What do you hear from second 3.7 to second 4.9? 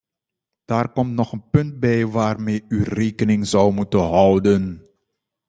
moeten houden.